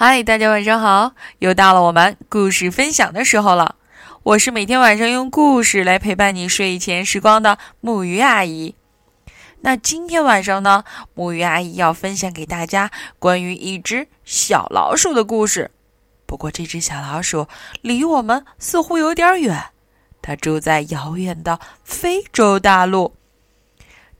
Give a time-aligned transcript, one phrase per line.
[0.00, 1.16] 嗨，大家晚上好！
[1.40, 3.74] 又到了我们故事分享的时候了。
[4.22, 8.76] 我是每天晚上用故事来陪伴你睡前时光的木鱼阿姨。
[9.62, 10.84] 那今天晚上呢，
[11.14, 15.72] 木鱼阿姨要分享给大家关于一只小老鼠的故事。
[16.26, 17.48] 不过这只小老鼠
[17.82, 19.70] 离我们似乎有点远，
[20.22, 23.16] 它住在遥远的非洲大陆。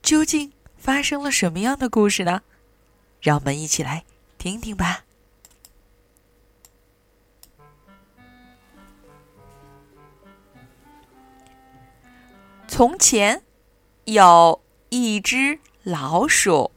[0.03, 2.41] 究竟发生了什么样的故事呢？
[3.21, 4.03] 让我们一起来
[4.37, 5.03] 听听吧。
[12.79, 13.43] 从前
[14.05, 16.71] 有一只老鼠，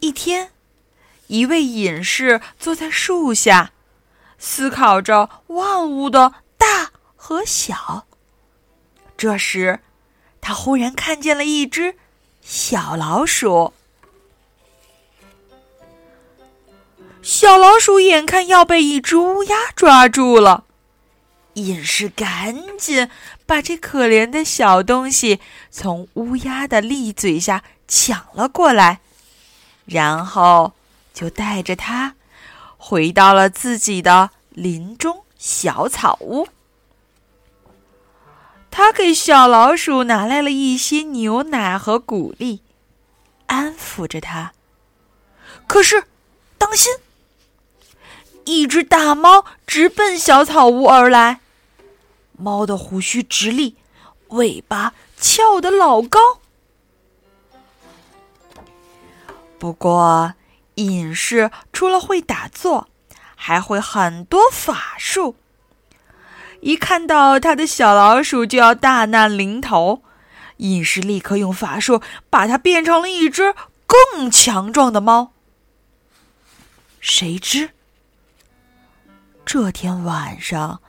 [0.00, 0.50] 一天，
[1.28, 3.70] 一位隐士坐在树下，
[4.36, 8.08] 思考着万物的大和小。
[9.16, 9.78] 这时，
[10.40, 11.94] 他忽然看见了一只
[12.40, 13.74] 小老鼠。
[17.22, 20.64] 小老鼠眼看要被一只乌鸦抓住了，
[21.54, 23.08] 隐士赶紧
[23.46, 29.00] 把这可怜的小东西从乌鸦的利嘴下抢了过来，
[29.84, 30.72] 然后
[31.14, 32.16] 就带着它
[32.76, 36.48] 回到了自己的林中小草屋。
[38.68, 42.62] 他给小老鼠拿来了一些牛奶和谷粒，
[43.46, 44.52] 安抚着它。
[45.68, 46.04] 可是，
[46.58, 46.90] 当心！
[48.44, 51.40] 一只大猫直奔小草屋而来，
[52.36, 53.76] 猫的胡须直立，
[54.28, 56.40] 尾巴翘得老高。
[59.58, 60.34] 不过，
[60.74, 62.88] 隐士除了会打坐，
[63.36, 65.36] 还会很多法术。
[66.60, 70.02] 一看到他的小老鼠就要大难临头，
[70.58, 73.54] 隐士立刻用法术把它变成了一只
[73.86, 75.32] 更强壮的猫。
[77.00, 77.70] 谁知？
[79.52, 80.80] 这天晚上，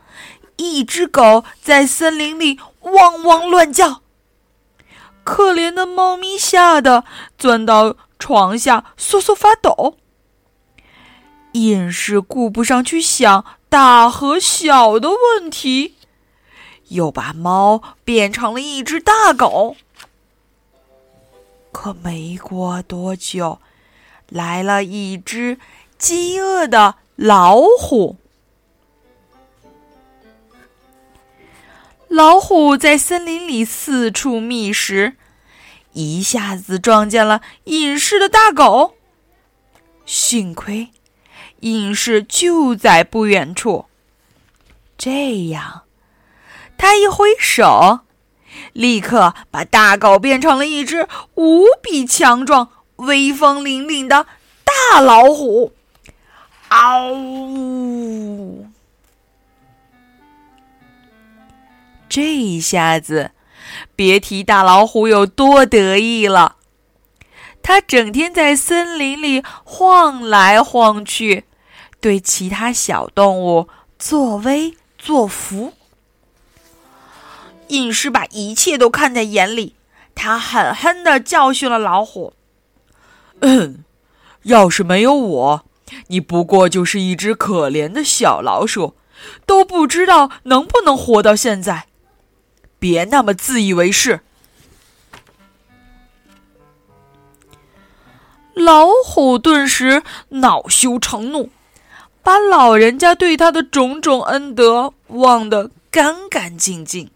[0.56, 4.04] 一只狗在森林里汪汪乱叫。
[5.26, 7.04] 可怜的猫咪吓得
[7.38, 9.98] 钻到床下瑟瑟发抖。
[11.52, 15.96] 隐士顾不上去想大和小的问题，
[16.88, 19.76] 又把猫变成了一只大狗。
[21.74, 23.60] 可没过多久，
[24.30, 25.60] 来了一只
[25.98, 28.16] 饥饿的老虎。
[32.14, 35.14] 老虎在森林里四处觅食，
[35.94, 38.94] 一下子撞见了隐士的大狗。
[40.06, 40.90] 幸亏
[41.62, 43.86] 隐士就在不远处，
[44.96, 45.86] 这样
[46.78, 48.02] 他一挥手，
[48.74, 54.28] 立刻把大狗变成了一只无比强壮、威风凛凛的
[54.64, 55.74] 大老虎。
[56.70, 58.68] 嗷呜！
[62.14, 63.32] 这一下子，
[63.96, 66.58] 别提大老虎有多得意了。
[67.64, 71.46] 它整天在森林里晃来晃去，
[72.00, 75.74] 对其他小动物作威作福。
[77.70, 79.74] 隐士把一切都看在眼里，
[80.14, 82.34] 他狠狠地教训了老虎
[83.42, 83.84] ：“嗯，
[84.44, 85.66] 要是没有我，
[86.10, 88.94] 你不过就是一只可怜的小老鼠，
[89.48, 91.88] 都不知道能不能活到现在。”
[92.84, 94.20] 别那么自以为是！
[98.54, 101.50] 老虎顿时恼羞成怒，
[102.22, 107.10] 把老人家对他的种种恩德忘得干干净净。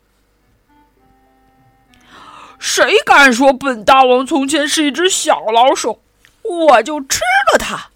[2.58, 6.00] 谁敢说本大王从前是一只小老鼠，
[6.44, 7.20] 我就吃
[7.52, 7.90] 了它！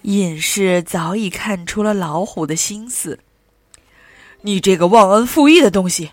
[0.00, 3.18] 隐士早已看出了老虎的心思。
[4.46, 6.12] 你这个忘恩负义的东西，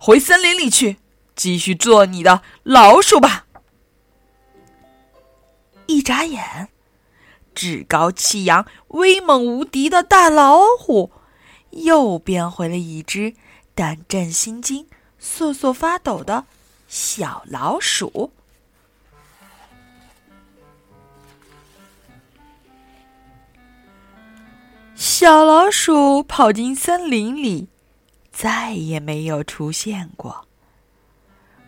[0.00, 0.96] 回森林里去，
[1.36, 3.46] 继续做你的老鼠吧！
[5.86, 6.68] 一眨眼，
[7.54, 11.12] 趾高气扬、威猛无敌的大老虎，
[11.70, 13.34] 又变回了一只
[13.76, 14.88] 胆战心惊、
[15.20, 16.46] 瑟瑟发抖的
[16.88, 18.32] 小老鼠。
[25.20, 27.66] 小老鼠跑进森林里，
[28.30, 30.46] 再也没有出现过。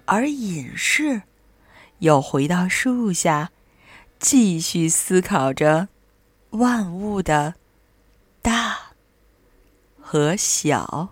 [0.04, 1.22] 而隐士
[1.98, 3.50] 又回到树下，
[4.20, 5.88] 继续思考着
[6.50, 7.56] 万物的
[8.40, 8.78] 大
[10.00, 11.08] 和小。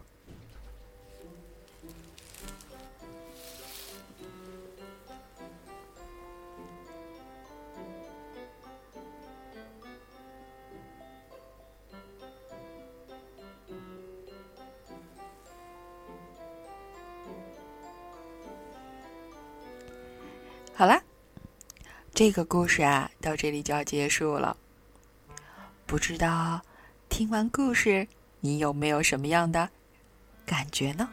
[20.79, 21.03] 好啦，
[22.15, 24.57] 这个故事啊，到这里就要结束了。
[25.87, 26.63] 不知道
[27.09, 28.07] 听完故事，
[28.39, 29.69] 你有没有什么样的
[30.47, 31.09] 感觉呢？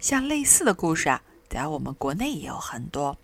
[0.00, 3.16] 像类似的故事啊，在我们国内也有很多。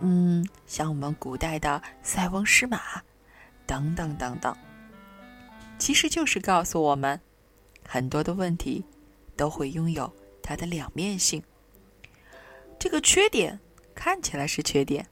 [0.00, 2.80] 嗯，像我们古代的塞翁失马，
[3.64, 4.52] 等等等等，
[5.78, 7.20] 其实就是告诉我们，
[7.86, 8.84] 很多的问题
[9.36, 10.12] 都会拥有
[10.42, 11.40] 它的两面性。
[12.76, 13.56] 这个缺点。
[14.00, 15.06] 看起来是缺点，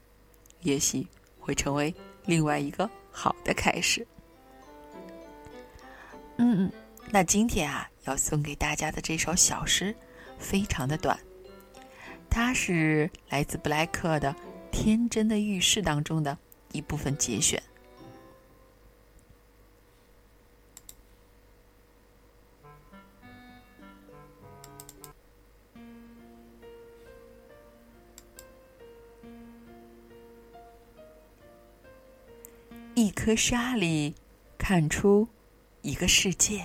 [0.61, 1.05] 也许
[1.39, 1.93] 会成为
[2.25, 4.05] 另外一个好的开始。
[6.37, 6.71] 嗯嗯，
[7.11, 9.95] 那今天啊，要送给大家的这首小诗
[10.39, 11.19] 非常的短，
[12.31, 14.33] 它是来自布莱克的
[14.71, 16.35] 《天真的浴室》当中的
[16.71, 17.61] 一部分节选。
[33.21, 34.15] 颗沙里
[34.57, 35.27] 看出
[35.81, 36.63] 一个世界，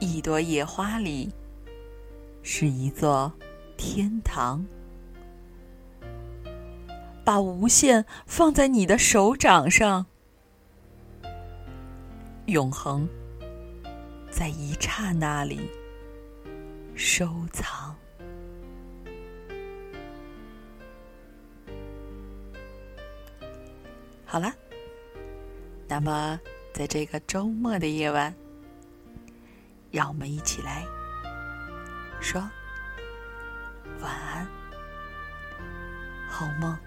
[0.00, 1.32] 一朵野花里
[2.42, 3.32] 是一座
[3.76, 4.66] 天堂。
[7.24, 10.06] 把无限放在你的手掌上，
[12.46, 13.08] 永恒
[14.32, 15.60] 在一刹那里
[16.96, 17.94] 收藏。
[24.38, 24.54] 好了，
[25.88, 26.38] 那么
[26.72, 28.32] 在这个周末的夜晚，
[29.90, 30.86] 让我们一起来
[32.20, 32.40] 说
[34.00, 34.46] 晚安，
[36.28, 36.78] 好梦。